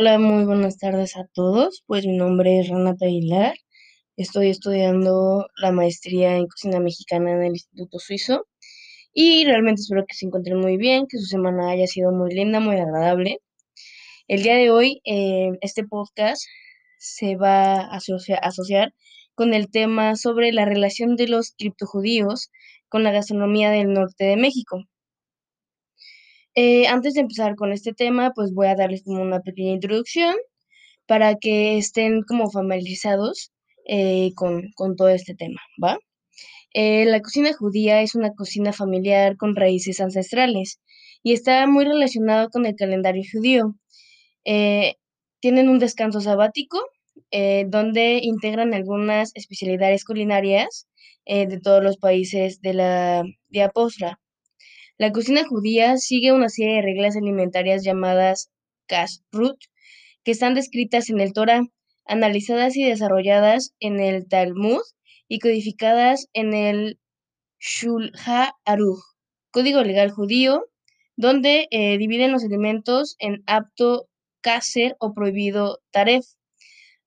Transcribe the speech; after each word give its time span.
Hola, 0.00 0.18
muy 0.18 0.46
buenas 0.46 0.78
tardes 0.78 1.14
a 1.18 1.26
todos. 1.34 1.84
Pues 1.86 2.06
mi 2.06 2.16
nombre 2.16 2.58
es 2.58 2.70
Renata 2.70 3.04
Aguilar. 3.04 3.54
Estoy 4.16 4.48
estudiando 4.48 5.46
la 5.56 5.72
maestría 5.72 6.36
en 6.36 6.46
cocina 6.46 6.80
mexicana 6.80 7.32
en 7.32 7.42
el 7.42 7.52
Instituto 7.52 7.98
Suizo 7.98 8.46
y 9.12 9.44
realmente 9.44 9.82
espero 9.82 10.06
que 10.06 10.14
se 10.14 10.24
encuentren 10.24 10.58
muy 10.58 10.78
bien, 10.78 11.06
que 11.06 11.18
su 11.18 11.26
semana 11.26 11.68
haya 11.68 11.86
sido 11.86 12.12
muy 12.12 12.34
linda, 12.34 12.60
muy 12.60 12.76
agradable. 12.76 13.40
El 14.26 14.42
día 14.42 14.54
de 14.56 14.70
hoy, 14.70 15.02
eh, 15.04 15.50
este 15.60 15.84
podcast 15.84 16.44
se 16.96 17.36
va 17.36 17.82
a 17.82 17.98
asociar 17.98 18.94
con 19.34 19.52
el 19.52 19.70
tema 19.70 20.16
sobre 20.16 20.50
la 20.52 20.64
relación 20.64 21.14
de 21.16 21.28
los 21.28 21.52
criptojudíos 21.58 22.50
con 22.88 23.02
la 23.02 23.12
gastronomía 23.12 23.70
del 23.70 23.92
norte 23.92 24.24
de 24.24 24.38
México. 24.38 24.82
Eh, 26.54 26.86
antes 26.88 27.14
de 27.14 27.20
empezar 27.20 27.54
con 27.54 27.72
este 27.72 27.92
tema, 27.92 28.32
pues 28.34 28.52
voy 28.52 28.66
a 28.66 28.74
darles 28.74 29.04
como 29.04 29.22
una 29.22 29.40
pequeña 29.40 29.72
introducción 29.72 30.34
para 31.06 31.36
que 31.36 31.78
estén 31.78 32.22
como 32.22 32.50
familiarizados 32.50 33.52
eh, 33.86 34.32
con, 34.34 34.72
todo 34.96 35.08
este 35.08 35.34
tema, 35.34 35.60
¿va? 35.82 35.98
Eh, 36.74 37.04
la 37.06 37.20
cocina 37.20 37.52
judía 37.52 38.02
es 38.02 38.14
una 38.14 38.32
cocina 38.34 38.72
familiar 38.72 39.36
con 39.36 39.56
raíces 39.56 40.00
ancestrales 40.00 40.80
y 41.22 41.32
está 41.34 41.66
muy 41.66 41.84
relacionado 41.84 42.50
con 42.50 42.66
el 42.66 42.76
calendario 42.76 43.22
judío. 43.32 43.74
tienen 45.40 45.68
un 45.68 45.78
descanso 45.78 46.20
sabático 46.20 46.78
donde 47.66 48.20
integran 48.22 48.74
algunas 48.74 49.32
especialidades 49.34 50.04
culinarias 50.04 50.88
de 51.26 51.60
todos 51.62 51.82
los 51.82 51.96
países 51.98 52.60
de 52.60 52.74
la 52.74 53.24
diáspora. 53.48 54.20
La 55.00 55.12
cocina 55.12 55.46
judía 55.48 55.96
sigue 55.96 56.30
una 56.30 56.50
serie 56.50 56.74
de 56.74 56.82
reglas 56.82 57.16
alimentarias 57.16 57.82
llamadas 57.82 58.50
kashrut, 58.86 59.58
que 60.24 60.30
están 60.30 60.52
descritas 60.52 61.08
en 61.08 61.20
el 61.20 61.32
Torah, 61.32 61.62
analizadas 62.04 62.76
y 62.76 62.84
desarrolladas 62.84 63.72
en 63.80 63.98
el 63.98 64.28
Talmud 64.28 64.82
y 65.26 65.38
codificadas 65.38 66.28
en 66.34 66.52
el 66.52 66.98
Shulha 67.58 68.52
Aruch, 68.66 69.00
código 69.50 69.82
legal 69.84 70.10
judío, 70.10 70.66
donde 71.16 71.66
eh, 71.70 71.96
dividen 71.96 72.30
los 72.30 72.44
alimentos 72.44 73.16
en 73.20 73.42
apto, 73.46 74.06
kaser 74.42 74.96
o 75.00 75.14
prohibido 75.14 75.78
taref. 75.92 76.26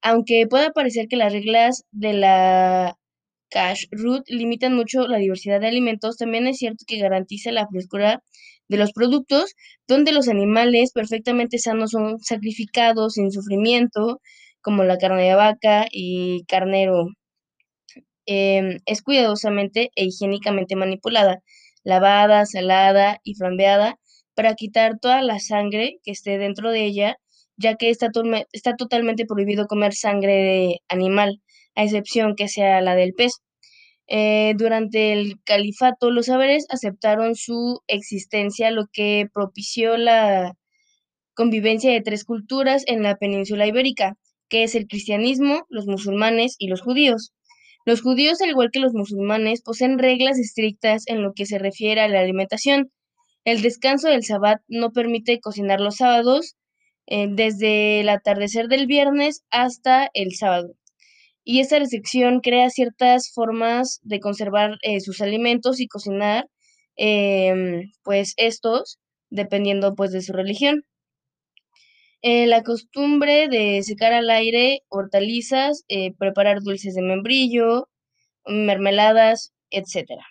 Aunque 0.02 0.48
pueda 0.50 0.72
parecer 0.72 1.08
que 1.08 1.16
las 1.16 1.32
reglas 1.32 1.86
de 1.92 2.14
la 2.14 2.98
Root 3.92 4.24
limitan 4.30 4.76
mucho 4.76 5.08
la 5.08 5.18
diversidad 5.18 5.60
de 5.62 5.68
alimentos, 5.68 6.18
también 6.18 6.48
es 6.48 6.58
cierto 6.58 6.86
que 6.88 6.98
garantiza 7.00 7.52
la 7.52 7.68
frescura 7.68 8.24
de 8.68 8.78
los 8.78 8.92
productos, 8.94 9.56
donde 9.88 10.12
los 10.12 10.28
animales 10.28 10.92
perfectamente 10.94 11.60
sanos 11.60 11.92
son 11.92 12.20
sacrificados 12.20 13.14
sin 13.14 13.32
sufrimiento, 13.32 14.22
como 14.62 14.84
la 14.84 14.98
carne 14.98 15.24
de 15.24 15.36
vaca 15.36 15.86
y 15.92 16.44
carnero. 16.48 17.08
Em, 18.26 18.80
es 18.86 19.02
cuidadosamente 19.02 19.92
e 19.96 20.06
higiénicamente 20.06 20.76
manipulada, 20.76 21.42
lavada, 21.84 22.46
salada 22.46 23.20
y 23.24 23.36
flambeada 23.36 24.00
para 24.36 24.56
quitar 24.56 25.00
toda 25.00 25.22
la 25.22 25.40
sangre 25.40 26.00
que 26.04 26.12
esté 26.12 26.38
dentro 26.38 26.72
de 26.72 26.86
ella, 26.86 27.18
ya 27.58 27.76
que 27.76 27.90
está, 27.90 28.10
está 28.54 28.76
totalmente 28.78 29.26
prohibido 29.26 29.68
comer 29.68 29.94
sangre 29.94 30.34
de 30.34 30.82
animal 30.88 31.42
a 31.76 31.84
excepción 31.84 32.36
que 32.36 32.48
sea 32.48 32.82
la 32.82 32.96
del 32.96 33.14
pez. 33.14 33.34
Eh, 34.08 34.54
durante 34.58 35.14
el 35.14 35.42
califato, 35.44 36.12
los 36.12 36.28
saberes 36.28 36.66
aceptaron 36.70 37.36
su 37.36 37.82
existencia, 37.88 38.72
lo 38.72 38.86
que 38.92 39.28
propició 39.34 39.98
la 39.98 40.54
convivencia 41.34 41.92
de 41.92 42.02
tres 42.02 42.26
culturas 42.26 42.84
en 42.88 43.02
la 43.04 43.16
península 43.16 43.66
ibérica, 43.68 44.18
que 44.50 44.64
es 44.64 44.76
el 44.76 44.88
cristianismo, 44.88 45.66
los 45.70 45.88
musulmanes 45.88 46.56
y 46.60 46.68
los 46.68 46.82
judíos. 46.82 47.34
Los 47.86 48.02
judíos, 48.02 48.42
al 48.42 48.50
igual 48.50 48.72
que 48.72 48.80
los 48.80 48.94
musulmanes, 48.94 49.62
poseen 49.62 50.00
reglas 50.00 50.40
estrictas 50.40 51.04
en 51.08 51.22
lo 51.22 51.34
que 51.34 51.46
se 51.46 51.60
refiere 51.60 52.02
a 52.02 52.08
la 52.08 52.20
alimentación. 52.22 52.92
El 53.46 53.62
descanso 53.62 54.08
del 54.10 54.24
sabbat 54.24 54.62
no 54.68 54.92
permite 54.92 55.40
cocinar 55.42 55.82
los 55.82 55.98
sábados, 55.98 56.56
eh, 57.08 57.28
desde 57.30 58.02
el 58.02 58.10
atardecer 58.10 58.68
del 58.70 58.88
viernes 58.88 59.44
hasta 59.50 60.10
el 60.14 60.34
sábado 60.36 60.76
y 61.44 61.60
esta 61.60 61.80
restricción 61.80 62.40
crea 62.42 62.70
ciertas 62.70 63.32
formas 63.34 64.00
de 64.04 64.20
conservar 64.20 64.78
eh, 64.82 65.02
sus 65.02 65.22
alimentos 65.22 65.80
y 65.80 65.88
cocinar, 65.88 66.48
em, 66.96 67.92
pues 68.04 68.34
estos, 68.38 69.00
dependiendo 69.30 69.96
pues 69.96 70.12
de 70.12 70.22
su 70.22 70.34
religión. 70.34 70.86
Eh, 72.22 72.48
la 72.48 72.64
costumbre 72.64 73.50
de 73.50 73.84
secar 73.84 74.14
al 74.14 74.30
aire 74.30 74.82
hortalizas, 74.90 75.84
eh, 75.90 76.14
preparar 76.18 76.62
dulces 76.62 76.96
de 76.96 77.02
membrillo, 77.02 77.90
mermeladas, 78.46 79.54
etc. 79.72 80.22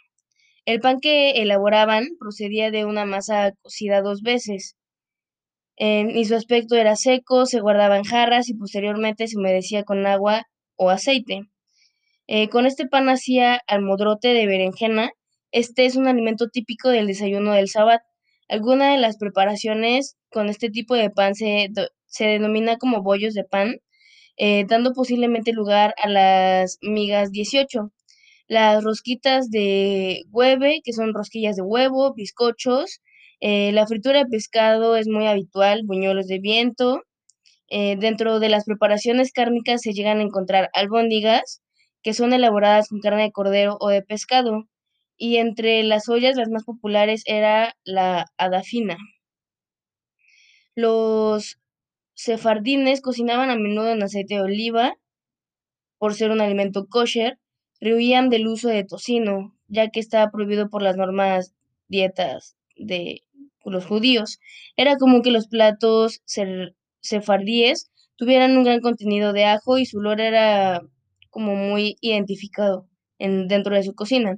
El 0.67 0.81
pan 0.81 1.01
que 1.01 1.33
elaboraban 1.43 2.09
procedía 2.19 2.71
de 2.71 2.87
una 2.87 3.05
masa 3.07 3.53
cocida 3.63 4.03
dos 4.03 4.23
veces, 4.23 4.77
y 5.77 6.25
su 6.27 6.37
aspecto 6.37 6.77
era 6.77 6.97
seco, 6.97 7.47
se 7.47 7.61
guardaba 7.61 7.97
en 7.97 8.05
jarras 8.05 8.49
y 8.49 8.55
posteriormente 8.55 9.27
se 9.27 9.37
humedecía 9.37 9.83
con 9.85 10.07
agua 10.07 10.47
o 10.77 10.91
aceite. 10.91 11.43
Eh, 12.27 12.49
con 12.49 12.67
este 12.67 12.87
pan 12.87 13.09
hacía 13.09 13.61
almodrote 13.67 14.29
de 14.29 14.47
berenjena. 14.47 15.11
Este 15.51 15.87
es 15.87 15.97
un 15.97 16.09
alimento 16.09 16.49
típico 16.49 16.89
del 16.89 17.07
desayuno 17.07 17.53
del 17.53 17.69
sábado. 17.69 18.01
Alguna 18.49 18.93
de 18.93 18.99
las 18.99 19.19
preparaciones 19.19 20.17
con 20.31 20.49
este 20.49 20.71
tipo 20.71 20.95
de 20.95 21.11
pan 21.11 21.35
se, 21.35 21.69
se 22.07 22.25
denomina 22.27 22.79
como 22.79 23.03
bollos 23.03 23.35
de 23.35 23.45
pan, 23.45 23.77
eh, 24.37 24.65
dando 24.69 24.93
posiblemente 24.93 25.53
lugar 25.53 25.95
a 26.03 26.09
las 26.09 26.79
migas 26.83 27.33
18. 27.33 27.93
Las 28.49 28.85
rosquitas 28.85 29.51
de 29.51 30.23
hueve, 30.31 30.81
que 30.85 30.93
son 30.93 31.15
rosquillas 31.15 31.57
de 31.57 31.63
huevo, 31.63 32.15
bizcochos. 32.15 33.01
Eh, 33.41 33.73
la 33.73 33.87
fritura 33.87 34.21
de 34.21 34.27
pescado 34.27 34.97
es 34.97 35.09
muy 35.09 35.27
habitual, 35.27 35.83
buñuelos 35.85 36.29
de 36.29 36.39
viento, 36.39 37.03
eh, 37.75 37.97
dentro 37.97 38.39
de 38.39 38.51
las 38.51 38.67
preparaciones 38.67 39.33
cárnicas 39.33 39.81
se 39.81 39.95
llegan 39.95 40.19
a 40.19 40.23
encontrar 40.23 40.69
albóndigas, 40.75 41.63
que 42.03 42.13
son 42.13 42.35
elaboradas 42.35 42.89
con 42.91 43.01
carne 43.01 43.23
de 43.23 43.33
cordero 43.33 43.79
o 43.81 43.89
de 43.89 44.03
pescado, 44.03 44.69
y 45.17 45.39
entre 45.39 45.83
las 45.83 46.07
ollas 46.11 46.37
las 46.37 46.51
más 46.51 46.65
populares 46.65 47.23
era 47.25 47.75
la 47.83 48.27
adafina. 48.37 48.99
Los 50.75 51.59
sefardines 52.13 53.01
cocinaban 53.01 53.49
a 53.49 53.57
menudo 53.57 53.89
en 53.91 54.03
aceite 54.03 54.35
de 54.35 54.43
oliva, 54.43 54.93
por 55.97 56.13
ser 56.13 56.31
un 56.31 56.43
alimento 56.43 56.89
kosher, 56.89 57.39
rehuían 57.81 58.29
del 58.29 58.49
uso 58.49 58.69
de 58.69 58.85
tocino, 58.85 59.57
ya 59.69 59.89
que 59.89 60.01
estaba 60.01 60.31
prohibido 60.31 60.69
por 60.69 60.83
las 60.83 60.99
normas 60.99 61.55
dietas 61.89 62.55
de 62.77 63.23
los 63.65 63.87
judíos. 63.87 64.41
Era 64.77 64.97
común 64.97 65.23
que 65.23 65.31
los 65.31 65.49
platos 65.49 66.21
se 66.27 66.75
sefardíes 67.03 67.91
tuvieran 68.17 68.57
un 68.57 68.65
gran 68.65 68.81
contenido 68.81 69.33
de 69.33 69.45
ajo 69.45 69.79
y 69.79 69.87
su 69.87 69.99
olor 69.99 70.21
era 70.21 70.81
como 71.31 71.55
muy 71.57 71.97
identificado 72.01 72.89
en, 73.19 73.49
dentro 73.49 73.75
de 73.75 73.83
su 73.83 73.95
cocina. 73.95 74.37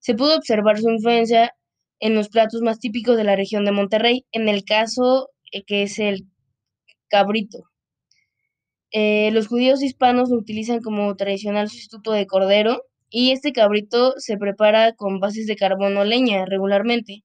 Se 0.00 0.14
pudo 0.14 0.36
observar 0.36 0.78
su 0.78 0.90
influencia 0.90 1.52
en 2.00 2.14
los 2.14 2.28
platos 2.28 2.62
más 2.62 2.78
típicos 2.78 3.16
de 3.16 3.24
la 3.24 3.36
región 3.36 3.64
de 3.64 3.72
Monterrey, 3.72 4.26
en 4.32 4.48
el 4.48 4.64
caso 4.64 5.30
eh, 5.52 5.64
que 5.64 5.82
es 5.84 5.98
el 5.98 6.26
cabrito. 7.08 7.64
Eh, 8.92 9.30
los 9.32 9.48
judíos 9.48 9.82
hispanos 9.82 10.30
lo 10.30 10.38
utilizan 10.38 10.80
como 10.80 11.14
tradicional 11.16 11.68
sustituto 11.68 12.12
de 12.12 12.26
cordero 12.26 12.82
y 13.10 13.32
este 13.32 13.52
cabrito 13.52 14.14
se 14.18 14.36
prepara 14.38 14.94
con 14.94 15.20
bases 15.20 15.46
de 15.46 15.56
carbón 15.56 15.96
o 15.96 16.04
leña 16.04 16.44
regularmente. 16.46 17.24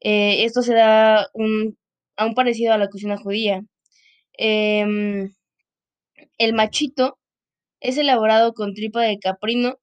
Eh, 0.00 0.44
esto 0.44 0.62
se 0.62 0.74
da 0.74 1.28
un, 1.34 1.78
aún 2.16 2.34
parecido 2.34 2.72
a 2.72 2.78
la 2.78 2.88
cocina 2.88 3.16
judía. 3.16 3.62
Em, 4.38 5.32
el 6.38 6.52
machito 6.54 7.18
es 7.80 7.98
elaborado 7.98 8.54
con 8.54 8.74
tripa 8.74 9.02
de 9.02 9.18
caprino, 9.18 9.76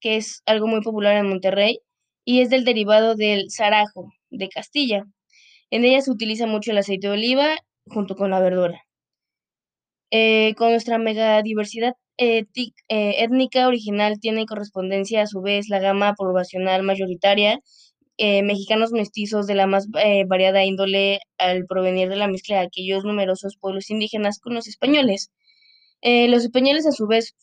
que 0.00 0.16
es 0.16 0.42
algo 0.46 0.66
muy 0.66 0.82
popular 0.82 1.16
en 1.16 1.28
Monterrey, 1.28 1.80
y 2.24 2.40
es 2.42 2.50
del 2.50 2.64
derivado 2.64 3.16
del 3.16 3.50
zarajo 3.50 4.12
de 4.30 4.48
Castilla. 4.48 5.04
En 5.70 5.84
ella 5.84 6.00
se 6.02 6.10
utiliza 6.12 6.46
mucho 6.46 6.72
el 6.72 6.78
aceite 6.78 7.08
de 7.08 7.14
oliva 7.14 7.56
junto 7.86 8.16
con 8.16 8.30
la 8.30 8.40
verdura. 8.40 8.82
Eh, 10.12 10.54
con 10.56 10.70
nuestra 10.70 10.98
mega 10.98 11.40
diversidad 11.42 11.94
eh, 12.18 12.44
étnica 12.88 13.68
original 13.68 14.18
tiene 14.20 14.44
correspondencia 14.44 15.22
a 15.22 15.26
su 15.26 15.40
vez 15.40 15.68
la 15.68 15.78
gama 15.78 16.14
poblacional 16.14 16.82
mayoritaria 16.82 17.60
eh, 18.22 18.42
mexicanos 18.42 18.92
mestizos 18.92 19.46
de 19.46 19.54
la 19.54 19.66
más 19.66 19.88
eh, 20.04 20.24
variada 20.26 20.62
índole 20.62 21.20
al 21.38 21.64
provenir 21.64 22.10
de 22.10 22.16
la 22.16 22.28
mezcla 22.28 22.56
de 22.58 22.66
aquellos 22.66 23.02
numerosos 23.02 23.56
pueblos 23.56 23.88
indígenas 23.88 24.38
con 24.40 24.52
los 24.52 24.68
españoles. 24.68 25.30
Eh, 26.02 26.28
los 26.28 26.44
españoles 26.44 26.86
a 26.86 26.92
su 26.92 27.06
vez 27.06 27.34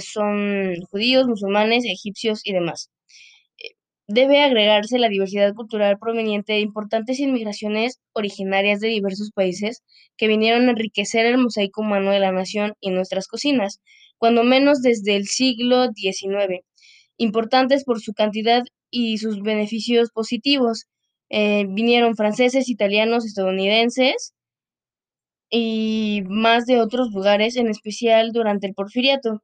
son 0.00 0.74
judíos, 0.90 1.28
musulmanes, 1.28 1.84
egipcios 1.84 2.40
y 2.44 2.52
demás. 2.52 2.90
debe 4.08 4.40
agregarse 4.40 4.98
la 4.98 5.08
diversidad 5.08 5.54
cultural 5.54 5.98
proveniente 5.98 6.54
de 6.54 6.60
importantes 6.60 7.20
inmigraciones 7.20 8.00
originarias 8.12 8.80
de 8.80 8.88
diversos 8.88 9.30
países 9.30 9.82
que 10.16 10.26
vinieron 10.28 10.66
a 10.68 10.72
enriquecer 10.72 11.26
el 11.26 11.38
mosaico 11.38 11.82
humano 11.82 12.10
de 12.10 12.20
la 12.20 12.32
nación 12.32 12.74
y 12.80 12.90
nuestras 12.90 13.28
cocinas, 13.28 13.80
cuando 14.18 14.42
menos 14.42 14.82
desde 14.82 15.14
el 15.16 15.26
siglo 15.26 15.86
XIX, 15.94 16.64
importantes 17.16 17.84
por 17.84 18.00
su 18.00 18.12
cantidad 18.14 18.64
y 18.90 19.18
sus 19.18 19.42
beneficios 19.42 20.10
positivos. 20.10 20.86
Eh, 21.30 21.66
vinieron 21.68 22.16
franceses, 22.16 22.68
italianos, 22.68 23.26
estadounidenses 23.26 24.34
y 25.50 26.22
más 26.28 26.66
de 26.66 26.80
otros 26.80 27.10
lugares, 27.12 27.56
en 27.56 27.68
especial 27.68 28.32
durante 28.32 28.66
el 28.66 28.74
porfiriato. 28.74 29.42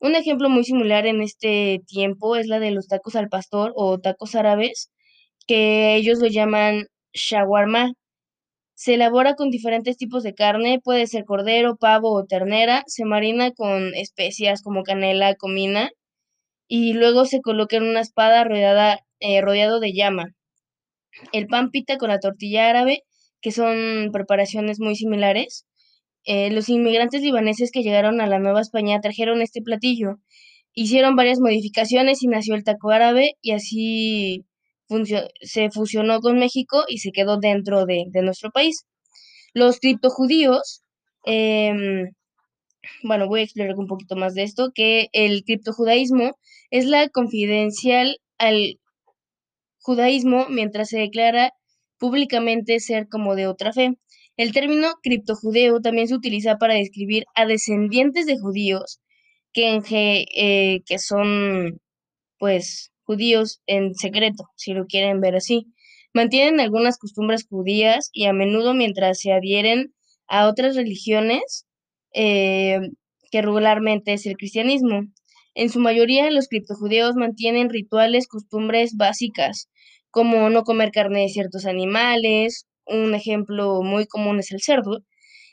Un 0.00 0.14
ejemplo 0.16 0.48
muy 0.50 0.64
similar 0.64 1.06
en 1.06 1.22
este 1.22 1.80
tiempo 1.86 2.36
es 2.36 2.46
la 2.46 2.58
de 2.60 2.70
los 2.72 2.88
tacos 2.88 3.16
al 3.16 3.28
pastor 3.28 3.72
o 3.76 3.98
tacos 4.00 4.34
árabes, 4.34 4.90
que 5.46 5.96
ellos 5.96 6.20
lo 6.20 6.28
llaman 6.28 6.86
shawarma. 7.12 7.92
Se 8.74 8.94
elabora 8.94 9.34
con 9.34 9.50
diferentes 9.50 9.96
tipos 9.98 10.22
de 10.22 10.34
carne, 10.34 10.80
puede 10.82 11.06
ser 11.06 11.24
cordero, 11.24 11.76
pavo 11.76 12.12
o 12.12 12.24
ternera, 12.26 12.82
se 12.86 13.04
marina 13.04 13.52
con 13.52 13.94
especias 13.94 14.62
como 14.62 14.82
canela, 14.84 15.34
comina 15.36 15.90
y 16.72 16.92
luego 16.92 17.24
se 17.26 17.40
coloca 17.42 17.76
en 17.76 17.82
una 17.82 18.00
espada 18.00 18.44
rodeada, 18.44 19.00
eh, 19.18 19.40
rodeado 19.40 19.80
de 19.80 19.92
llama. 19.92 20.36
El 21.32 21.48
pan 21.48 21.70
pita 21.72 21.98
con 21.98 22.10
la 22.10 22.20
tortilla 22.20 22.70
árabe, 22.70 23.02
que 23.40 23.50
son 23.50 24.10
preparaciones 24.12 24.78
muy 24.78 24.94
similares. 24.94 25.66
Eh, 26.24 26.50
los 26.52 26.68
inmigrantes 26.68 27.22
libaneses 27.22 27.72
que 27.72 27.82
llegaron 27.82 28.20
a 28.20 28.28
la 28.28 28.38
Nueva 28.38 28.60
España 28.60 29.00
trajeron 29.00 29.42
este 29.42 29.62
platillo, 29.62 30.20
hicieron 30.72 31.16
varias 31.16 31.40
modificaciones 31.40 32.22
y 32.22 32.28
nació 32.28 32.54
el 32.54 32.62
taco 32.62 32.90
árabe 32.90 33.32
y 33.42 33.50
así 33.52 34.44
se 35.42 35.70
fusionó 35.70 36.20
con 36.20 36.38
México 36.38 36.84
y 36.88 36.98
se 36.98 37.10
quedó 37.10 37.38
dentro 37.38 37.84
de, 37.84 38.06
nuestro 38.22 38.52
país. 38.52 38.86
Los 39.54 39.80
criptojudíos, 39.80 40.82
em, 41.24 42.10
bueno, 43.02 43.28
voy 43.28 43.40
a 43.40 43.44
explicar 43.44 43.74
un 43.76 43.86
poquito 43.86 44.16
más 44.16 44.34
de 44.34 44.42
esto, 44.42 44.72
que 44.74 45.08
el 45.12 45.44
criptojudaísmo 45.44 46.36
es 46.70 46.86
la 46.86 47.08
confidencial 47.08 48.18
al 48.38 48.78
judaísmo 49.80 50.46
mientras 50.48 50.88
se 50.90 50.98
declara 50.98 51.52
públicamente 51.98 52.80
ser 52.80 53.08
como 53.08 53.34
de 53.34 53.46
otra 53.46 53.72
fe. 53.72 53.98
El 54.36 54.52
término 54.52 54.88
criptojudeo 55.02 55.80
también 55.80 56.08
se 56.08 56.14
utiliza 56.14 56.56
para 56.56 56.74
describir 56.74 57.24
a 57.34 57.46
descendientes 57.46 58.26
de 58.26 58.38
judíos 58.38 59.00
que, 59.52 59.80
eh, 60.34 60.80
que 60.86 60.98
son, 60.98 61.80
pues, 62.38 62.92
judíos 63.04 63.60
en 63.66 63.94
secreto, 63.94 64.44
si 64.56 64.72
lo 64.72 64.86
quieren 64.86 65.20
ver 65.20 65.36
así. 65.36 65.66
Mantienen 66.14 66.60
algunas 66.60 66.98
costumbres 66.98 67.46
judías 67.48 68.10
y 68.12 68.26
a 68.26 68.32
menudo 68.32 68.74
mientras 68.74 69.20
se 69.20 69.32
adhieren 69.32 69.94
a 70.28 70.48
otras 70.48 70.76
religiones, 70.76 71.66
eh, 72.14 72.80
que 73.30 73.42
regularmente 73.42 74.12
es 74.12 74.26
el 74.26 74.36
cristianismo. 74.36 75.02
En 75.54 75.70
su 75.70 75.80
mayoría, 75.80 76.30
los 76.30 76.48
criptojudeos 76.48 77.16
mantienen 77.16 77.70
rituales, 77.70 78.28
costumbres 78.28 78.96
básicas, 78.96 79.68
como 80.10 80.50
no 80.50 80.64
comer 80.64 80.90
carne 80.90 81.22
de 81.22 81.28
ciertos 81.28 81.66
animales, 81.66 82.66
un 82.86 83.14
ejemplo 83.14 83.82
muy 83.82 84.06
común 84.06 84.40
es 84.40 84.50
el 84.52 84.60
cerdo, 84.60 85.02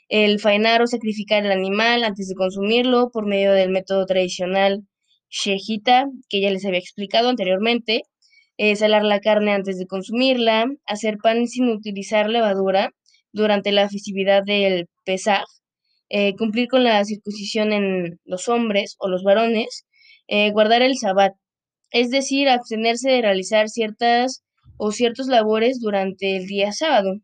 el 0.08 0.40
fainar 0.40 0.82
o 0.82 0.86
sacrificar 0.86 1.44
el 1.44 1.52
animal 1.52 2.04
antes 2.04 2.28
de 2.28 2.34
consumirlo 2.34 3.10
por 3.12 3.26
medio 3.26 3.52
del 3.52 3.70
método 3.70 4.06
tradicional 4.06 4.84
shejita, 5.30 6.06
que 6.28 6.40
ya 6.40 6.50
les 6.50 6.64
había 6.64 6.78
explicado 6.78 7.28
anteriormente, 7.28 8.02
salar 8.76 9.04
la 9.04 9.20
carne 9.20 9.52
antes 9.52 9.78
de 9.78 9.86
consumirla, 9.86 10.66
hacer 10.86 11.18
pan 11.22 11.46
sin 11.46 11.68
utilizar 11.68 12.28
levadura 12.28 12.90
durante 13.32 13.72
la 13.72 13.88
festividad 13.88 14.42
del 14.44 14.88
Pesaj, 15.04 15.44
eh, 16.10 16.34
cumplir 16.36 16.68
con 16.68 16.84
la 16.84 17.04
circuncisión 17.04 17.72
en 17.72 18.20
los 18.24 18.48
hombres 18.48 18.96
o 18.98 19.08
los 19.08 19.22
varones, 19.22 19.86
eh, 20.26 20.50
guardar 20.52 20.82
el 20.82 20.96
sabbat, 20.96 21.34
es 21.90 22.10
decir, 22.10 22.48
abstenerse 22.48 23.10
de 23.10 23.22
realizar 23.22 23.68
ciertas 23.68 24.44
o 24.76 24.92
ciertos 24.92 25.26
labores 25.26 25.80
durante 25.80 26.36
el 26.36 26.46
día 26.46 26.72
sábado. 26.72 27.20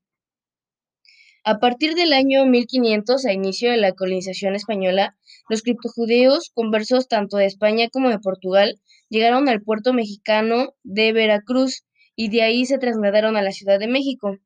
A 1.47 1.59
partir 1.59 1.95
del 1.95 2.15
año 2.15 2.47
1500, 2.47 3.27
a 3.27 3.33
inicio 3.35 3.71
de 3.71 3.77
la 3.77 3.93
colonización 3.93 4.55
española, 4.55 5.15
los 5.51 5.61
criptojudeos, 5.61 6.51
conversos 6.55 7.07
tanto 7.07 7.37
de 7.37 7.45
España 7.45 7.91
como 7.91 8.09
de 8.09 8.19
Portugal, 8.19 8.81
llegaron 9.11 9.49
al 9.51 9.61
puerto 9.61 9.93
mexicano 9.93 10.75
de 10.83 11.13
Veracruz 11.13 11.85
y 12.17 12.31
de 12.31 12.43
ahí 12.43 12.65
se 12.65 12.79
trasladaron 12.79 13.37
a 13.37 13.43
la 13.43 13.53
Ciudad 13.53 13.79
de 13.79 13.89
México. 13.89 14.39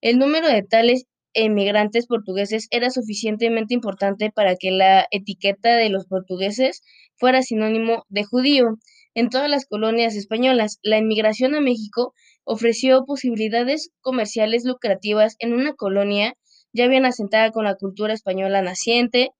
El 0.00 0.18
número 0.18 0.46
de 0.46 0.62
tales 0.62 1.06
emigrantes 1.34 2.06
portugueses 2.06 2.68
era 2.70 2.90
suficientemente 2.90 3.74
importante 3.74 4.30
para 4.30 4.56
que 4.56 4.70
la 4.70 5.06
etiqueta 5.10 5.76
de 5.76 5.88
los 5.90 6.06
portugueses 6.06 6.82
fuera 7.16 7.42
sinónimo 7.42 8.04
de 8.08 8.24
judío. 8.24 8.78
En 9.14 9.30
todas 9.30 9.48
las 9.48 9.66
colonias 9.66 10.14
españolas, 10.14 10.78
la 10.82 10.98
inmigración 10.98 11.54
a 11.54 11.60
México 11.60 12.12
ofreció 12.44 13.04
posibilidades 13.04 13.90
comerciales 14.00 14.64
lucrativas 14.64 15.36
en 15.38 15.52
una 15.54 15.74
colonia 15.74 16.34
ya 16.72 16.86
bien 16.88 17.06
asentada 17.06 17.50
con 17.50 17.64
la 17.64 17.74
cultura 17.74 18.12
española 18.12 18.60
naciente, 18.60 19.30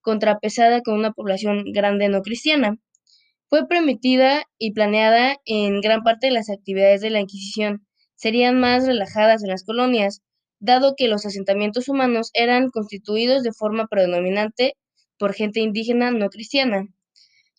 contrapesada 0.00 0.80
con 0.80 0.94
una 0.94 1.12
población 1.12 1.64
grande 1.72 2.08
no 2.08 2.22
cristiana. 2.22 2.78
Fue 3.48 3.66
permitida 3.66 4.44
y 4.58 4.72
planeada 4.72 5.36
en 5.44 5.80
gran 5.80 6.02
parte 6.02 6.28
de 6.28 6.32
las 6.32 6.50
actividades 6.50 7.00
de 7.00 7.10
la 7.10 7.20
Inquisición. 7.20 7.86
Serían 8.14 8.58
más 8.60 8.86
relajadas 8.86 9.42
en 9.42 9.50
las 9.50 9.64
colonias, 9.64 10.22
dado 10.64 10.94
que 10.96 11.08
los 11.08 11.26
asentamientos 11.26 11.88
humanos 11.88 12.30
eran 12.32 12.70
constituidos 12.70 13.42
de 13.42 13.52
forma 13.52 13.86
predominante 13.86 14.76
por 15.18 15.34
gente 15.34 15.60
indígena 15.60 16.10
no 16.10 16.30
cristiana. 16.30 16.88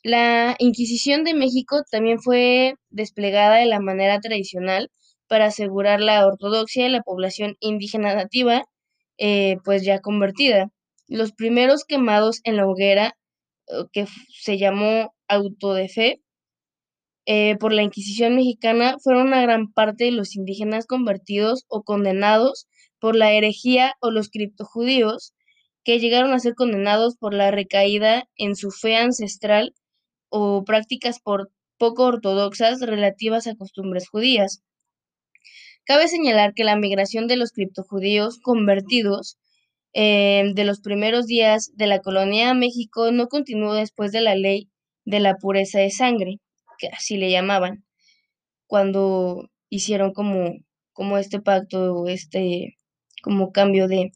La 0.04 0.56
Inquisición 0.60 1.24
de 1.24 1.36
México 1.36 1.84
también 1.90 2.20
fue 2.20 2.76
desplegada 2.90 3.58
de 3.58 3.68
la 3.68 3.80
manera 3.80 4.20
tradicional 4.20 4.92
para 5.28 5.46
asegurar 5.46 6.02
la 6.02 6.26
ortodoxia 6.26 6.84
de 6.84 6.90
la 6.90 7.02
población 7.02 7.56
indígena 7.60 8.16
nativa, 8.16 8.66
eh, 9.18 9.58
pues 9.64 9.84
ya 9.84 10.00
convertida. 10.00 10.72
Los 11.08 11.32
primeros 11.32 11.86
quemados 11.86 12.42
en 12.44 12.58
la 12.58 12.68
hoguera, 12.68 13.18
eh, 13.68 13.86
que 13.92 14.08
se 14.30 14.58
llamó 14.58 15.14
auto 15.28 15.74
de 15.74 15.90
fe, 15.90 16.22
eh, 17.28 17.56
por 17.60 17.74
la 17.74 17.84
Inquisición 17.84 18.36
mexicana 18.36 18.98
fueron 19.04 19.28
una 19.28 19.42
gran 19.42 19.72
parte 19.72 20.06
de 20.06 20.12
los 20.12 20.36
indígenas 20.36 20.86
convertidos 20.88 21.66
o 21.68 21.84
condenados 21.84 22.68
por 23.06 23.16
la 23.16 23.34
herejía 23.34 23.98
o 24.00 24.10
los 24.10 24.30
criptojudíos, 24.30 25.36
que 25.84 26.00
llegaron 26.00 26.34
a 26.34 26.40
ser 26.40 26.56
condenados 26.56 27.18
por 27.18 27.36
la 27.36 27.52
recaída 27.52 28.28
en 28.36 28.56
su 28.56 28.72
fe 28.72 28.96
ancestral 28.96 29.76
o 30.30 30.64
prácticas 30.64 31.20
por 31.20 31.52
poco 31.78 32.06
ortodoxas 32.06 32.82
relativas 32.82 33.46
a 33.46 33.54
costumbres 33.54 34.10
judías. 34.10 34.64
Cabe 35.84 36.08
señalar 36.08 36.56
que 36.56 36.64
la 36.64 36.78
migración 36.78 37.28
de 37.28 37.38
los 37.38 37.52
criptojudíos 37.52 38.40
convertidos 38.40 39.38
eh, 39.94 40.46
de 40.56 40.64
los 40.64 40.80
primeros 40.80 41.28
días 41.28 41.74
de 41.76 41.86
la 41.86 42.00
colonia 42.00 42.50
a 42.50 42.54
México 42.56 43.12
no 43.12 43.28
continuó 43.28 43.76
después 43.76 44.12
de 44.14 44.22
la 44.22 44.34
ley 44.34 44.72
de 45.04 45.20
la 45.20 45.36
pureza 45.36 45.78
de 45.78 45.92
sangre, 45.92 46.40
que 46.80 46.88
así 46.88 47.18
le 47.18 47.30
llamaban, 47.30 47.86
cuando 48.66 49.48
hicieron 49.70 50.12
como, 50.12 50.56
como 50.92 51.20
este 51.20 51.40
pacto, 51.40 52.08
este 52.08 52.76
como 53.26 53.52
cambio 53.52 53.88
de 53.88 54.12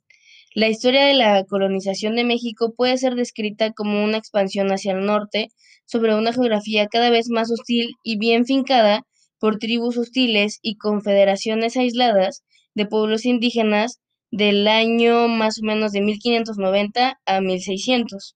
la 0.53 0.69
historia 0.69 1.03
de 1.05 1.15
la 1.15 1.43
colonización 1.45 2.15
de 2.15 2.23
México 2.23 2.75
puede 2.77 2.95
ser 2.99 3.15
descrita 3.15 3.73
como 3.73 4.03
una 4.03 4.17
expansión 4.17 4.71
hacia 4.71 4.91
el 4.91 5.03
norte 5.03 5.47
sobre 5.85 6.13
una 6.13 6.31
geografía 6.31 6.87
cada 6.87 7.09
vez 7.09 7.27
más 7.29 7.51
hostil 7.51 7.95
y 8.03 8.19
bien 8.19 8.45
fincada 8.45 9.01
por 9.39 9.57
tribus 9.57 9.97
hostiles 9.97 10.59
y 10.61 10.77
confederaciones 10.77 11.75
aisladas 11.75 12.43
de 12.75 12.85
pueblos 12.85 13.25
indígenas 13.25 13.99
del 14.29 14.67
año 14.67 15.27
más 15.27 15.57
o 15.59 15.65
menos 15.65 15.91
de 15.91 16.01
1590 16.01 17.19
a 17.25 17.41
1600. 17.41 18.35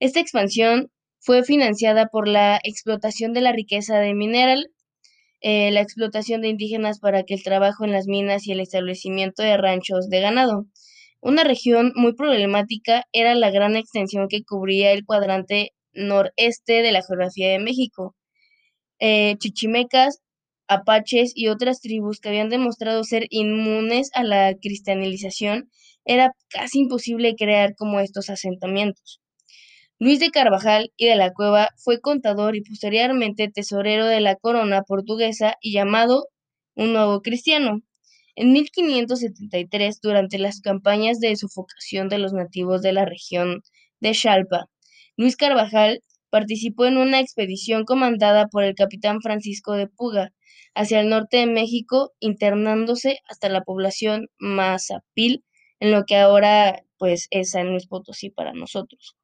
Esta 0.00 0.18
expansión 0.18 0.90
fue 1.20 1.44
financiada 1.44 2.08
por 2.08 2.26
la 2.26 2.58
explotación 2.64 3.32
de 3.34 3.42
la 3.42 3.52
riqueza 3.52 4.00
de 4.00 4.14
mineral, 4.14 4.66
eh, 5.42 5.70
la 5.72 5.80
explotación 5.80 6.40
de 6.40 6.48
indígenas 6.48 7.00
para 7.00 7.24
que 7.24 7.34
el 7.34 7.42
trabajo 7.42 7.84
en 7.84 7.92
las 7.92 8.06
minas 8.06 8.46
y 8.46 8.52
el 8.52 8.60
establecimiento 8.60 9.42
de 9.42 9.56
ranchos 9.56 10.08
de 10.08 10.20
ganado. 10.20 10.66
Una 11.20 11.44
región 11.44 11.92
muy 11.94 12.14
problemática 12.14 13.04
era 13.12 13.34
la 13.34 13.50
gran 13.50 13.76
extensión 13.76 14.28
que 14.28 14.44
cubría 14.44 14.92
el 14.92 15.04
cuadrante 15.04 15.72
noreste 15.92 16.82
de 16.82 16.92
la 16.92 17.02
geografía 17.02 17.50
de 17.50 17.58
México. 17.60 18.16
Eh, 19.00 19.36
chichimecas, 19.38 20.20
apaches 20.68 21.32
y 21.34 21.48
otras 21.48 21.80
tribus 21.80 22.20
que 22.20 22.30
habían 22.30 22.48
demostrado 22.50 23.04
ser 23.04 23.26
inmunes 23.30 24.10
a 24.14 24.24
la 24.24 24.54
cristianización, 24.60 25.70
era 26.04 26.32
casi 26.48 26.80
imposible 26.80 27.34
crear 27.36 27.74
como 27.76 28.00
estos 28.00 28.30
asentamientos. 28.30 29.21
Luis 30.04 30.18
de 30.18 30.32
Carvajal 30.32 30.92
y 30.96 31.06
de 31.06 31.14
la 31.14 31.32
Cueva 31.32 31.68
fue 31.76 32.00
contador 32.00 32.56
y 32.56 32.62
posteriormente 32.62 33.48
tesorero 33.48 34.04
de 34.04 34.18
la 34.18 34.34
corona 34.34 34.82
portuguesa 34.82 35.54
y 35.60 35.72
llamado 35.72 36.26
un 36.74 36.92
nuevo 36.92 37.22
cristiano. 37.22 37.82
En 38.34 38.52
1573, 38.52 40.00
durante 40.00 40.38
las 40.38 40.60
campañas 40.60 41.20
de 41.20 41.36
sufocación 41.36 42.08
de 42.08 42.18
los 42.18 42.32
nativos 42.32 42.82
de 42.82 42.92
la 42.92 43.04
región 43.04 43.62
de 44.00 44.12
Xalpa, 44.12 44.66
Luis 45.16 45.36
Carvajal 45.36 46.00
participó 46.30 46.86
en 46.86 46.96
una 46.96 47.20
expedición 47.20 47.84
comandada 47.84 48.48
por 48.48 48.64
el 48.64 48.74
capitán 48.74 49.20
Francisco 49.20 49.74
de 49.74 49.86
Puga 49.86 50.32
hacia 50.74 50.98
el 50.98 51.10
norte 51.10 51.36
de 51.36 51.46
México, 51.46 52.10
internándose 52.18 53.20
hasta 53.28 53.48
la 53.48 53.62
población 53.62 54.26
Mazapil, 54.40 55.44
en 55.78 55.92
lo 55.92 56.06
que 56.06 56.16
ahora 56.16 56.82
pues 56.98 57.28
es 57.30 57.52
San 57.52 57.70
Luis 57.70 57.86
Potosí 57.86 58.30
para 58.30 58.52
nosotros. 58.52 59.16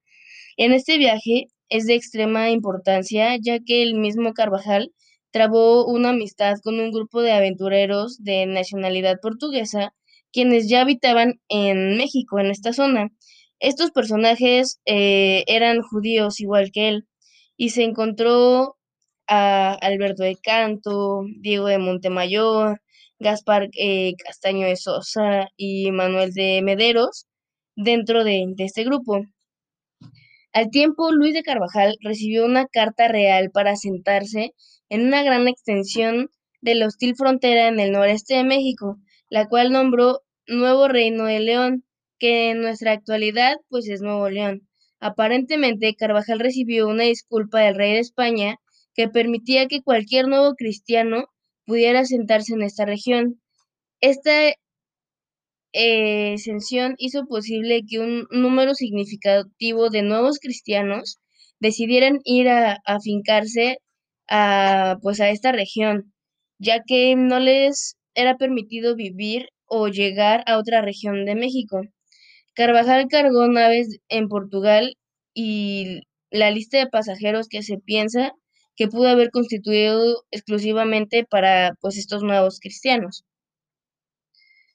En 0.58 0.72
este 0.72 0.98
viaje 0.98 1.46
es 1.68 1.86
de 1.86 1.94
extrema 1.94 2.50
importancia, 2.50 3.36
ya 3.40 3.60
que 3.60 3.84
el 3.84 3.94
mismo 3.94 4.32
Carvajal 4.34 4.92
trabó 5.30 5.86
una 5.86 6.08
amistad 6.10 6.56
con 6.64 6.80
un 6.80 6.90
grupo 6.90 7.22
de 7.22 7.30
aventureros 7.30 8.18
de 8.24 8.44
nacionalidad 8.46 9.18
portuguesa, 9.22 9.94
quienes 10.32 10.68
ya 10.68 10.80
habitaban 10.80 11.40
en 11.48 11.96
México, 11.96 12.40
en 12.40 12.46
esta 12.46 12.72
zona. 12.72 13.10
Estos 13.60 13.92
personajes 13.92 14.80
eh, 14.84 15.44
eran 15.46 15.80
judíos 15.80 16.40
igual 16.40 16.72
que 16.72 16.88
él, 16.88 17.06
y 17.56 17.70
se 17.70 17.84
encontró 17.84 18.76
a 19.28 19.74
Alberto 19.74 20.24
de 20.24 20.36
Canto, 20.42 21.22
Diego 21.40 21.66
de 21.66 21.78
Montemayor, 21.78 22.80
Gaspar 23.20 23.68
eh, 23.78 24.14
Castaño 24.24 24.66
de 24.66 24.76
Sosa 24.76 25.50
y 25.56 25.92
Manuel 25.92 26.32
de 26.32 26.62
Mederos 26.62 27.26
dentro 27.76 28.24
de 28.24 28.54
este 28.58 28.82
grupo. 28.82 29.22
Al 30.58 30.70
tiempo, 30.70 31.12
Luis 31.12 31.34
de 31.34 31.44
Carvajal 31.44 31.96
recibió 32.00 32.44
una 32.44 32.66
carta 32.66 33.06
real 33.06 33.52
para 33.52 33.70
asentarse 33.70 34.54
en 34.88 35.06
una 35.06 35.22
gran 35.22 35.46
extensión 35.46 36.30
de 36.60 36.74
la 36.74 36.86
hostil 36.88 37.14
frontera 37.14 37.68
en 37.68 37.78
el 37.78 37.92
noreste 37.92 38.34
de 38.34 38.42
México, 38.42 38.98
la 39.28 39.46
cual 39.46 39.70
nombró 39.70 40.22
Nuevo 40.48 40.88
Reino 40.88 41.26
de 41.26 41.38
León, 41.38 41.84
que 42.18 42.50
en 42.50 42.60
nuestra 42.60 42.90
actualidad 42.90 43.58
pues 43.68 43.88
es 43.88 44.00
Nuevo 44.00 44.28
León. 44.30 44.66
Aparentemente, 44.98 45.94
Carvajal 45.94 46.40
recibió 46.40 46.88
una 46.88 47.04
disculpa 47.04 47.60
del 47.60 47.76
rey 47.76 47.92
de 47.92 48.00
España 48.00 48.56
que 48.94 49.08
permitía 49.08 49.68
que 49.68 49.82
cualquier 49.82 50.26
nuevo 50.26 50.54
cristiano 50.56 51.26
pudiera 51.66 52.00
asentarse 52.00 52.54
en 52.54 52.62
esta 52.62 52.84
región. 52.84 53.40
Esta 54.00 54.54
eh, 55.72 56.37
hizo 56.98 57.26
posible 57.26 57.82
que 57.88 57.98
un 57.98 58.26
número 58.30 58.75
significativo 58.75 59.90
de 59.90 60.02
nuevos 60.02 60.38
cristianos 60.38 61.18
decidieran 61.60 62.20
ir 62.25 62.48
a 62.48 62.78
afincarse 62.84 63.78
a, 64.28 64.96
pues, 65.02 65.20
a 65.20 65.30
esta 65.30 65.52
región, 65.52 66.12
ya 66.58 66.82
que 66.87 67.16
no 67.16 67.38
les 67.40 67.96
era 68.14 68.37
permitido 68.37 68.96
vivir 68.96 69.48
o 69.66 69.88
llegar 69.88 70.42
a 70.46 70.58
otra 70.58 70.82
región 70.82 71.25
de 71.25 71.34
México. 71.34 71.82
Carvajal 72.54 73.06
cargó 73.08 73.46
naves 73.48 74.00
en 74.08 74.28
Portugal 74.28 74.96
y 75.34 76.02
la 76.30 76.50
lista 76.50 76.78
de 76.78 76.88
pasajeros 76.88 77.48
que 77.48 77.62
se 77.62 77.78
piensa 77.78 78.32
que 78.76 78.88
pudo 78.88 79.08
haber 79.08 79.30
constituido 79.30 80.25
exclusivamente 80.30 81.25
para 81.25 81.75
pues 81.80 81.96
estos 81.98 82.22
nuevos 82.22 82.60
cristianos. 82.60 83.25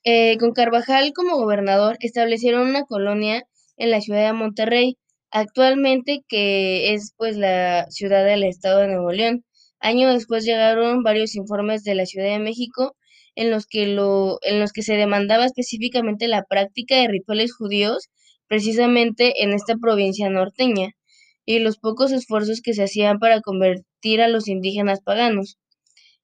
Eh, 0.04 0.36
con 0.38 0.52
Carvajal 0.52 1.12
como 1.14 1.36
gobernador 1.36 1.96
establecieron 2.00 2.68
una 2.68 2.84
colonia 2.84 3.44
en 3.78 3.90
la 3.90 4.02
ciudad 4.02 4.26
de 4.26 4.34
Monterrey, 4.34 4.98
actualmente 5.30 6.20
que 6.28 6.92
es 6.92 7.14
pues 7.16 7.38
la 7.38 7.86
ciudad 7.90 8.24
del 8.24 8.44
estado 8.44 8.80
de 8.80 8.88
Nuevo 8.88 9.12
León. 9.12 9.44
Año 9.80 10.12
después 10.12 10.44
llegaron 10.44 11.02
varios 11.02 11.34
informes 11.36 11.84
de 11.84 11.94
la 11.94 12.04
Ciudad 12.06 12.28
de 12.28 12.38
México 12.38 12.96
en 13.34 13.50
los 13.50 13.66
que 13.66 13.86
lo, 13.86 14.38
en 14.42 14.60
los 14.60 14.72
que 14.72 14.82
se 14.82 14.94
demandaba 14.94 15.46
específicamente 15.46 16.28
la 16.28 16.44
práctica 16.44 16.96
de 16.96 17.08
rituales 17.08 17.54
judíos 17.54 18.10
precisamente 18.46 19.42
en 19.42 19.54
esta 19.54 19.74
provincia 19.76 20.28
norteña 20.28 20.90
y 21.46 21.60
los 21.60 21.78
pocos 21.78 22.12
esfuerzos 22.12 22.60
que 22.62 22.74
se 22.74 22.84
hacían 22.84 23.18
para 23.18 23.40
convertir 23.40 24.20
a 24.20 24.28
los 24.28 24.48
indígenas 24.48 25.00
paganos. 25.02 25.58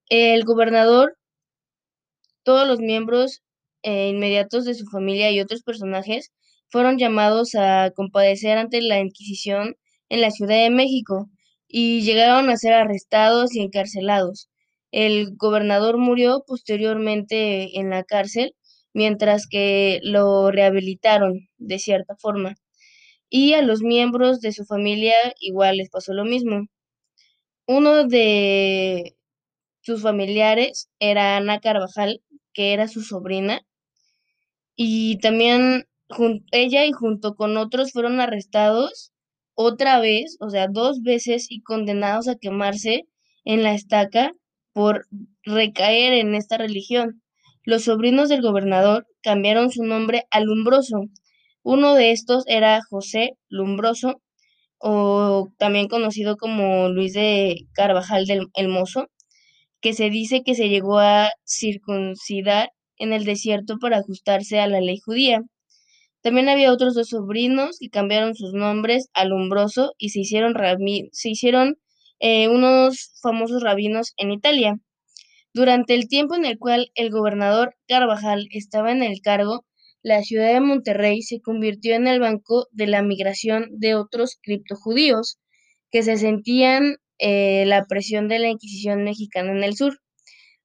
El 0.09 0.45
gobernador, 0.45 1.17
todos 2.43 2.69
los 2.69 2.81
miembros 2.81 3.43
eh, 3.83 4.09
inmediatos 4.09 4.65
de 4.65 4.75
su 4.75 4.87
familia 4.87 5.31
y 5.31 5.41
otros 5.41 5.63
personajes 5.63 6.33
fueron 6.69 6.99
llamados 6.99 7.55
a 7.55 7.91
compadecer 7.95 8.59
ante 8.59 8.81
la 8.83 9.01
Inquisición 9.01 9.77
en 10.09 10.21
la 10.21 10.31
Ciudad 10.31 10.63
de 10.63 10.71
México 10.71 11.29
y 11.69 12.03
llegaron 12.03 12.51
a 12.51 12.57
ser 12.57 12.75
arrestados 12.75 13.55
y 13.55 13.61
encarcelados. 13.61 14.49
El 14.93 15.37
gobernador 15.37 15.99
murió 15.99 16.43
posteriormente 16.47 17.79
en 17.79 17.91
la 17.91 18.05
cárcel, 18.05 18.55
mientras 18.93 19.47
que 19.49 20.01
lo 20.03 20.51
rehabilitaron 20.51 21.49
de 21.59 21.79
cierta 21.79 22.17
forma. 22.17 22.55
Y 23.31 23.55
a 23.55 23.63
los 23.63 23.83
miembros 23.83 24.41
de 24.41 24.53
su 24.53 24.65
familia 24.65 25.15
igual 25.41 25.77
les 25.79 25.91
pasó 25.91 26.13
lo 26.15 26.25
mismo. 26.25 26.67
Uno 27.67 28.05
de 28.05 29.17
sus 29.83 30.03
familiares 30.03 30.91
era 31.01 31.37
Ana 31.37 31.61
Carvajal, 31.61 32.23
que 32.53 32.73
era 32.73 32.89
su 32.89 33.03
sobrina, 33.03 33.63
y 34.83 35.19
también 35.19 35.85
ella 36.53 36.87
y 36.87 36.93
junto 36.93 37.35
con 37.35 37.59
otros 37.59 37.93
fueron 37.93 38.19
arrestados 38.19 39.13
otra 39.55 40.01
vez, 40.01 40.39
o 40.41 40.49
sea, 40.49 40.69
dos 40.69 41.03
veces 41.03 41.49
y 41.51 41.61
condenados 41.61 42.29
a 42.29 42.37
quemarse 42.37 43.03
en 43.45 43.63
la 43.63 43.75
estaca 43.75 44.33
por 44.73 45.07
recaer 45.43 46.15
en 46.15 46.35
esta 46.35 46.57
religión. 46.57 47.21
Los 47.63 47.85
sobrinos 47.85 48.31
del 48.31 48.41
gobernador 48.41 49.07
cambiaron 49.21 49.71
su 49.71 49.85
nombre 49.85 50.25
a 50.31 50.41
Lumbroso. 50.41 51.03
Uno 51.63 51.95
de 51.95 52.13
estos 52.13 52.45
era 52.47 52.81
José 52.89 53.33
Lumbroso, 53.51 54.23
o 54.79 55.53
también 55.59 55.89
conocido 55.89 56.39
como 56.39 56.89
Luis 56.89 57.13
de 57.13 57.67
Carvajal 57.75 58.25
del 58.25 58.47
El 58.55 58.69
Mozo, 58.69 59.09
que 59.83 59.93
se 59.93 60.09
dice 60.09 60.43
que 60.43 60.55
se 60.55 60.71
llegó 60.71 61.01
a 61.01 61.33
circuncidar 61.45 62.71
en 63.01 63.13
el 63.13 63.25
desierto 63.25 63.79
para 63.81 63.99
ajustarse 63.99 64.61
a 64.61 64.69
la 64.69 64.81
ley 64.81 64.99
judía. 64.99 65.43
También 66.23 66.49
había 66.49 66.73
otros 66.73 66.95
dos 66.95 67.09
sobrinos 67.09 67.79
que 67.81 67.89
cambiaron 67.89 68.35
sus 68.37 68.53
nombres 68.53 69.09
a 69.15 69.25
Lumbroso 69.25 69.95
y 69.99 70.11
se 70.11 70.21
hicieron, 70.21 70.55
se 71.13 71.31
hicieron 71.31 71.79
eh, 72.21 72.49
unos 72.49 73.19
famosos 73.23 73.63
rabinos 73.63 74.13
en 74.19 74.31
Italia. 74.31 74.77
Durante 75.53 75.95
el 75.95 76.07
tiempo 76.07 76.37
en 76.37 76.45
el 76.45 76.59
cual 76.59 76.93
el 76.95 77.11
gobernador 77.11 77.75
Carvajal 77.89 78.47
estaba 78.53 78.93
en 78.93 79.03
el 79.03 79.21
cargo, 79.21 79.65
la 80.03 80.23
ciudad 80.23 80.53
de 80.53 80.61
Monterrey 80.61 81.23
se 81.23 81.41
convirtió 81.41 81.95
en 81.95 82.07
el 82.07 82.21
banco 82.21 82.69
de 82.71 82.87
la 82.87 83.03
migración 83.03 83.67
de 83.73 83.95
otros 83.95 84.39
criptojudíos 84.43 85.39
que 85.91 86.03
se 86.03 86.17
sentían 86.17 86.97
eh, 87.19 87.65
la 87.67 87.85
presión 87.87 88.29
de 88.29 88.39
la 88.39 88.49
Inquisición 88.49 89.05
mexicana 89.05 89.53
en 89.53 89.65
el 89.65 89.77
sur. 89.77 89.99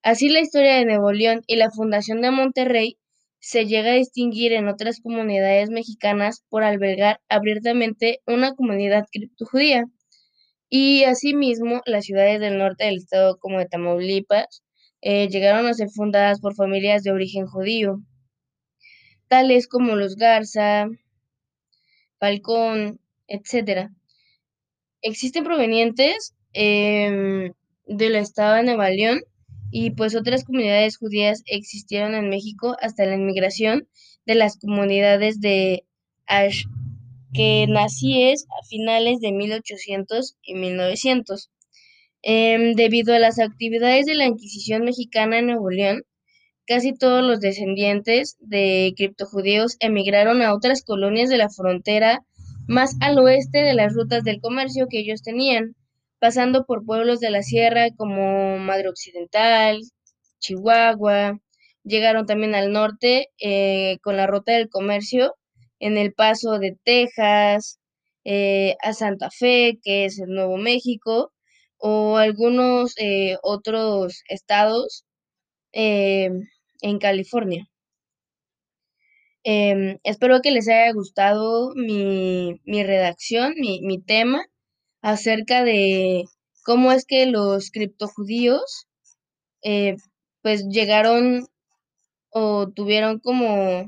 Así 0.06 0.30
la 0.30 0.40
historia 0.40 0.76
de 0.76 0.86
Nuevo 0.86 1.12
León 1.12 1.42
y 1.48 1.56
la 1.56 1.72
fundación 1.72 2.22
de 2.22 2.30
Monterrey 2.30 3.00
se 3.40 3.66
llega 3.66 3.90
a 3.90 3.96
distinguir 3.96 4.54
en 4.54 4.68
otras 4.68 5.02
comunidades 5.02 5.72
mexicanas 5.72 6.46
por 6.48 6.64
albergar 6.64 7.22
abiertamente 7.28 8.20
una 8.28 8.54
comunidad 8.54 9.06
criptojudía. 9.12 9.86
Y 10.70 11.06
asimismo, 11.06 11.82
las 11.88 12.06
ciudades 12.06 12.40
del 12.40 12.60
norte 12.60 12.86
del 12.86 12.98
estado 12.98 13.40
como 13.40 13.58
de 13.58 13.66
Tamaulipas 13.66 14.64
eh, 15.02 15.28
llegaron 15.28 15.66
a 15.66 15.74
ser 15.74 15.90
fundadas 15.90 16.40
por 16.40 16.54
familias 16.54 17.02
de 17.02 17.12
origen 17.12 17.48
judío, 17.48 17.98
tales 19.28 19.68
como 19.68 19.96
los 19.96 20.18
Garza, 20.18 20.86
Falcón, 22.20 23.00
etc. 23.28 23.90
Existen 25.02 25.44
provenientes 25.44 26.36
em, 26.54 27.54
del 27.88 28.16
estado 28.18 28.58
de 28.58 28.64
Nueva 28.66 28.92
León 28.92 29.24
y 29.78 29.92
pues 29.92 30.16
otras 30.16 30.46
comunidades 30.46 30.96
judías 30.96 31.44
existieron 31.48 32.16
en 32.16 32.30
México 32.30 32.78
hasta 32.82 33.06
la 33.06 33.16
inmigración 33.16 33.90
de 34.26 34.36
las 34.36 34.58
comunidades 34.58 35.42
de 35.42 35.84
Ashkenazíes 36.28 38.46
a 38.46 38.66
finales 38.70 39.20
de 39.20 39.34
1800 39.34 40.38
y 40.44 40.54
1900. 40.54 41.52
Em, 42.22 42.76
debido 42.76 43.14
a 43.14 43.20
las 43.20 43.38
actividades 43.38 44.06
de 44.06 44.16
la 44.16 44.28
Inquisición 44.28 44.86
mexicana 44.86 45.40
en 45.40 45.48
Nuevo 45.48 45.70
León, 45.70 46.04
casi 46.66 46.94
todos 46.94 47.22
los 47.22 47.42
descendientes 47.42 48.38
de 48.40 48.94
criptojudíos 48.96 49.76
emigraron 49.82 50.42
a 50.42 50.54
otras 50.54 50.84
colonias 50.84 51.30
de 51.30 51.36
la 51.36 51.50
frontera 51.50 52.24
más 52.66 52.96
al 53.02 53.20
oeste 53.20 53.58
de 53.58 53.74
las 53.74 53.94
rutas 53.94 54.24
del 54.24 54.40
comercio 54.40 54.88
que 54.90 55.00
ellos 55.00 55.22
tenían 55.22 55.76
pasando 56.20 56.66
por 56.66 56.86
pueblos 56.86 57.20
de 57.20 57.30
la 57.30 57.44
sierra 57.44 57.90
como 57.96 58.58
Madre 58.58 58.90
Occidental, 58.90 59.82
Chihuahua, 60.40 61.40
llegaron 61.84 62.26
también 62.26 62.56
al 62.56 62.72
norte 62.72 63.30
eh, 63.40 63.98
con 64.04 64.18
la 64.18 64.28
ruta 64.28 64.54
del 64.54 64.70
comercio 64.70 65.36
en 65.80 65.98
el 65.98 66.14
paso 66.14 66.60
de 66.60 66.78
Texas, 66.84 67.80
eh, 68.24 68.76
a 68.82 68.94
Santa 68.94 69.30
Fe, 69.32 69.80
que 69.84 70.06
es 70.06 70.20
el 70.20 70.30
Nuevo 70.30 70.58
México, 70.58 71.32
o 71.78 72.18
algunos 72.18 72.96
eh, 72.98 73.38
otros 73.44 74.24
estados 74.30 75.06
en 75.74 77.00
California. 77.00 77.68
Em, 79.44 80.00
espero 80.04 80.42
que 80.42 80.52
les 80.52 80.68
haya 80.68 80.92
gustado 80.94 81.72
mi, 81.76 82.60
redacción, 82.66 83.54
mi, 83.60 83.82
mi 83.82 84.02
tema 84.02 84.46
acerca 85.06 85.64
de 85.64 86.26
cómo 86.64 86.92
es 86.92 87.06
que 87.06 87.28
los 87.28 87.70
criptojudíos 87.70 88.88
pues 90.42 90.66
llegaron 90.68 91.48
o 92.32 92.68
tuvieron 92.72 93.20
como 93.20 93.86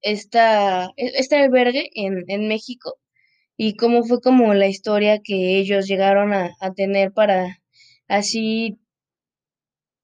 esta, 0.00 0.86
e, 0.96 1.12
este 1.18 1.36
albergue 1.36 1.90
en, 1.94 2.24
en 2.28 2.48
México 2.48 2.98
y 3.58 3.76
cómo 3.76 4.02
fue 4.04 4.22
como 4.22 4.54
la 4.54 4.66
historia 4.68 5.20
que 5.22 5.58
ellos 5.58 5.86
llegaron 5.86 6.32
a, 6.32 6.50
tener 6.74 7.12
para 7.12 7.58
así 8.08 8.78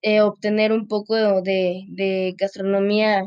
eh, 0.03 0.21
obtener 0.21 0.71
un 0.71 0.87
poco 0.87 1.41
de, 1.41 1.85
de, 1.89 2.35
gastronomía 2.37 3.23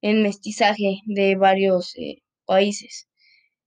en 0.00 0.22
mestizaje 0.22 1.00
de 1.06 1.36
varios 1.36 1.94
eh, 1.98 2.22
países, 2.46 3.08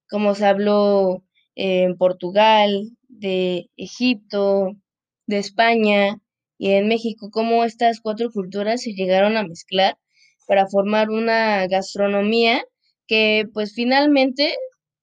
como 0.10 0.34
se 0.34 0.46
habló 0.48 1.24
en 1.58 1.98
Portugal, 1.98 2.92
de 3.10 3.70
Egipto, 3.78 4.74
de 5.26 5.40
España 5.40 6.20
y 6.60 6.72
en 6.72 6.88
México, 6.88 7.30
cómo 7.32 7.64
estas 7.64 8.00
cuatro 8.00 8.30
culturas 8.32 8.84
se 8.84 8.94
llegaron 8.94 9.38
a 9.38 9.44
mezclar 9.44 9.98
para 10.48 10.68
formar 10.68 11.10
una 11.10 11.66
gastronomía 11.68 12.64
que 13.08 13.46
pues 13.54 13.74
finalmente 13.74 14.56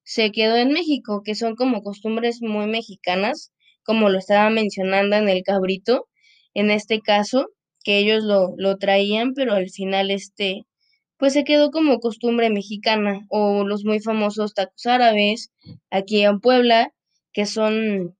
se 0.04 0.30
quedó 0.30 0.56
en 0.56 0.72
México, 0.72 1.22
que 1.24 1.34
son 1.34 1.56
como 1.56 1.82
costumbres 1.82 2.40
muy 2.40 2.66
mexicanas, 2.66 3.52
como 3.82 4.08
lo 4.08 4.18
estaba 4.18 4.48
mencionando 4.50 5.16
en 5.16 5.28
el 5.28 5.42
cabrito, 5.42 6.06
en 6.54 6.70
este 6.70 7.00
caso, 7.00 7.48
que 7.82 7.98
ellos 7.98 8.22
lo, 8.22 8.54
lo 8.56 8.78
traían, 8.78 9.34
pero 9.34 9.54
al 9.54 9.70
final 9.70 10.12
este, 10.12 10.66
pues 11.16 11.32
se 11.32 11.44
quedó 11.44 11.70
como 11.70 12.00
costumbre 12.00 12.50
mexicana, 12.50 13.20
o 13.28 13.64
los 13.64 13.84
muy 13.84 14.00
famosos 14.00 14.54
tacos 14.54 14.86
árabes, 14.86 15.52
aquí 15.90 16.22
en 16.22 16.40
Puebla, 16.40 16.92
que 17.32 17.46
son 17.46 18.16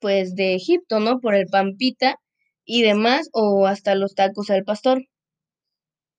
pues 0.00 0.34
de 0.34 0.54
Egipto, 0.54 1.00
¿no? 1.00 1.20
Por 1.20 1.34
el 1.34 1.46
pampita 1.46 2.20
y 2.64 2.82
demás, 2.82 3.28
o 3.32 3.66
hasta 3.66 3.94
los 3.94 4.14
tacos 4.14 4.50
al 4.50 4.64
pastor. 4.64 5.06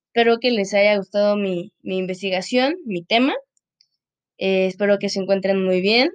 Espero 0.07 0.39
que 0.39 0.51
les 0.51 0.73
haya 0.73 0.97
gustado 0.97 1.35
mi, 1.37 1.71
investigación, 1.83 2.75
mi 2.85 3.03
tema. 3.03 3.33
Eh, 4.37 4.67
espero 4.67 4.97
que 4.99 5.09
se 5.09 5.19
encuentren 5.19 5.63
muy 5.63 5.81
bien 5.81 6.11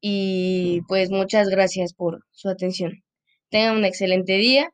y 0.00 0.82
pues 0.88 1.10
muchas 1.10 1.48
gracias 1.48 1.94
por 1.94 2.24
su 2.32 2.48
atención. 2.48 3.04
Tengan 3.50 3.76
un 3.76 3.84
excelente 3.84 4.34
día, 4.34 4.70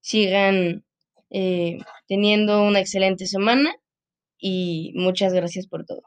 sigan 0.00 0.84
eh, 1.30 1.78
teniendo 2.06 2.62
una 2.62 2.80
excelente 2.80 3.26
semana 3.26 3.74
y 4.38 4.92
muchas 4.96 5.32
gracias 5.34 5.66
por 5.66 5.84
todo. 5.86 6.02